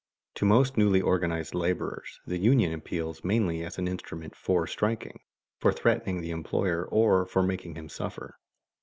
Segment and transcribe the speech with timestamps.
[0.39, 5.19] _To most newly organized laborers the union appeals mainly as an instrument for striking,
[5.59, 8.39] for threatening the employer or for making him suffer.